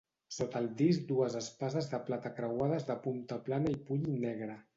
[0.35, 4.59] Sota el disc dues espases de plata creuades de punta plana i puny negre.